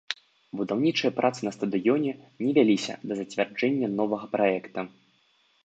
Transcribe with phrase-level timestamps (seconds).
[0.61, 2.11] Будаўнічыя працы на стадыёне
[2.45, 4.79] не вяліся да зацвярджэння новага праекта.